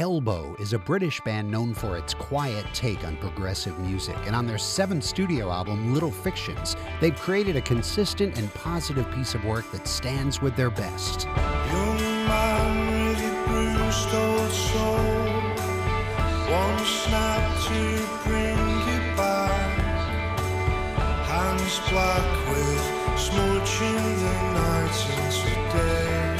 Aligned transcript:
Elbow 0.00 0.56
is 0.58 0.72
a 0.72 0.78
British 0.78 1.20
band 1.20 1.50
known 1.50 1.74
for 1.74 1.98
its 1.98 2.14
quiet 2.14 2.64
take 2.72 3.06
on 3.06 3.18
progressive 3.18 3.78
music, 3.80 4.16
and 4.24 4.34
on 4.34 4.46
their 4.46 4.56
seventh 4.56 5.04
studio 5.04 5.50
album, 5.50 5.92
Little 5.92 6.10
Fictions, 6.10 6.74
they've 7.02 7.14
created 7.14 7.56
a 7.56 7.60
consistent 7.60 8.38
and 8.38 8.50
positive 8.54 9.10
piece 9.12 9.34
of 9.34 9.44
work 9.44 9.70
that 9.72 9.86
stands 9.86 10.40
with 10.40 10.56
their 10.56 10.70
best. 10.70 11.26
Black 21.88 22.48
with 22.48 23.32
the 23.32 24.34
night 24.54 24.90
into 25.16 25.76
day. 25.76 26.39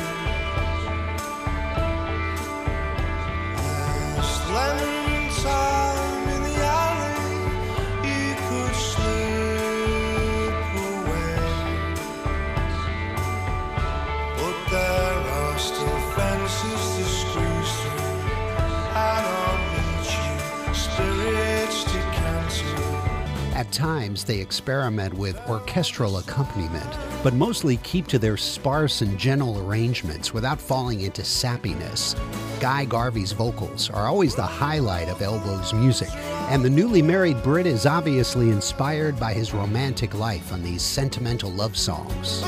At 23.61 23.73
times, 23.73 24.25
they 24.25 24.39
experiment 24.39 25.13
with 25.13 25.39
orchestral 25.47 26.17
accompaniment, 26.17 26.97
but 27.23 27.35
mostly 27.35 27.77
keep 27.83 28.07
to 28.07 28.19
their 28.19 28.39
sparse 28.39 29.03
and 29.03 29.19
gentle 29.19 29.59
arrangements 29.59 30.33
without 30.33 30.59
falling 30.59 31.03
into 31.03 31.21
sappiness. 31.21 32.19
Guy 32.59 32.87
Garvey's 32.87 33.33
vocals 33.33 33.91
are 33.91 34.07
always 34.07 34.35
the 34.35 34.41
highlight 34.41 35.11
of 35.11 35.21
Elbow's 35.21 35.75
music, 35.75 36.09
and 36.49 36.65
the 36.65 36.71
newly 36.71 37.03
married 37.03 37.43
Brit 37.43 37.67
is 37.67 37.85
obviously 37.85 38.49
inspired 38.49 39.21
by 39.21 39.35
his 39.35 39.53
romantic 39.53 40.15
life 40.15 40.55
on 40.55 40.63
these 40.63 40.81
sentimental 40.81 41.51
love 41.51 41.77
songs. 41.77 42.43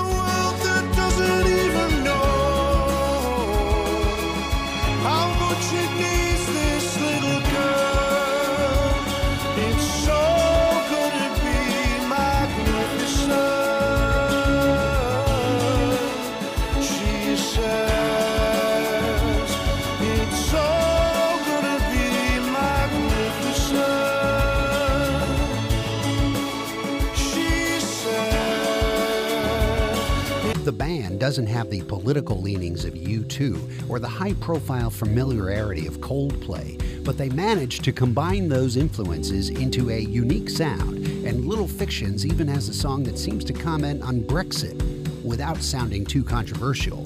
The 30.64 30.70
band 30.70 31.18
doesn't 31.18 31.48
have 31.48 31.70
the 31.70 31.82
political 31.82 32.40
leanings 32.40 32.84
of 32.84 32.94
U2 32.94 33.90
or 33.90 33.98
the 33.98 34.06
high 34.06 34.34
profile 34.34 34.90
familiarity 34.90 35.88
of 35.88 35.98
Coldplay, 35.98 36.80
but 37.02 37.18
they 37.18 37.30
managed 37.30 37.82
to 37.82 37.92
combine 37.92 38.48
those 38.48 38.76
influences 38.76 39.48
into 39.48 39.90
a 39.90 39.98
unique 39.98 40.48
sound, 40.48 41.04
and 41.26 41.46
Little 41.46 41.66
Fictions 41.66 42.24
even 42.24 42.46
has 42.46 42.68
a 42.68 42.74
song 42.74 43.02
that 43.02 43.18
seems 43.18 43.44
to 43.46 43.52
comment 43.52 44.04
on 44.04 44.20
Brexit 44.20 44.80
without 45.24 45.56
sounding 45.58 46.06
too 46.06 46.22
controversial. 46.22 47.04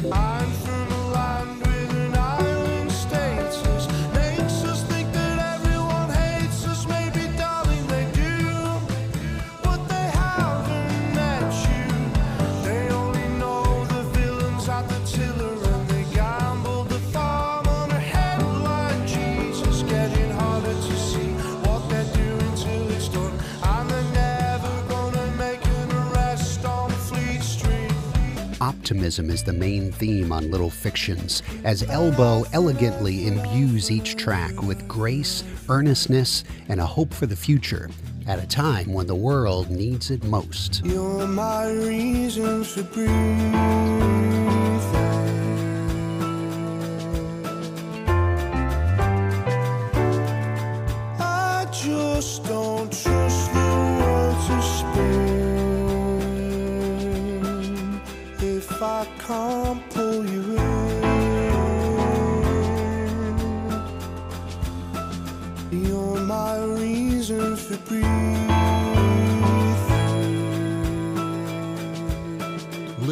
Optimism 28.86 29.30
is 29.30 29.44
the 29.44 29.52
main 29.52 29.92
theme 29.92 30.32
on 30.32 30.50
Little 30.50 30.70
Fictions, 30.70 31.42
as 31.64 31.82
Elbow 31.84 32.44
elegantly 32.52 33.28
imbues 33.28 33.90
each 33.90 34.16
track 34.16 34.60
with 34.62 34.88
grace, 34.88 35.44
earnestness, 35.68 36.44
and 36.68 36.80
a 36.80 36.86
hope 36.86 37.12
for 37.12 37.26
the 37.26 37.36
future 37.36 37.90
at 38.26 38.42
a 38.42 38.46
time 38.46 38.92
when 38.92 39.06
the 39.06 39.14
world 39.14 39.70
needs 39.70 40.10
it 40.10 40.24
most. 40.24 40.82
If 58.76 58.82
I 58.82 59.06
can't 59.26 59.90
pull 59.90 60.26
you 60.26 60.58
in. 60.58 61.05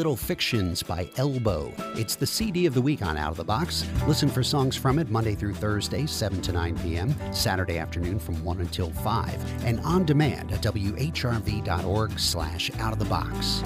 Little 0.04 0.16
Fictions 0.18 0.82
by 0.82 1.08
Elbow. 1.16 1.72
It's 1.96 2.14
the 2.14 2.26
CD 2.26 2.66
of 2.66 2.74
the 2.74 2.82
week 2.82 3.00
on 3.00 3.16
Out 3.16 3.30
of 3.30 3.38
the 3.38 3.44
Box. 3.44 3.86
Listen 4.06 4.28
for 4.28 4.42
songs 4.42 4.76
from 4.76 4.98
it 4.98 5.08
Monday 5.08 5.34
through 5.34 5.54
Thursday, 5.54 6.04
7 6.04 6.42
to 6.42 6.52
9 6.52 6.78
p.m., 6.80 7.14
Saturday 7.32 7.78
afternoon 7.78 8.18
from 8.18 8.44
1 8.44 8.60
until 8.60 8.90
5, 8.90 9.64
and 9.64 9.80
on 9.80 10.04
demand 10.04 10.52
at 10.52 10.60
whrv.org 10.60 12.18
slash 12.20 12.70
out 12.80 12.92
of 12.92 12.98
the 12.98 13.06
box. 13.06 13.62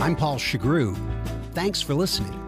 I'm 0.00 0.16
Paul 0.16 0.36
Shugrue. 0.36 0.96
Thanks 1.52 1.82
for 1.82 1.92
listening. 1.92 2.45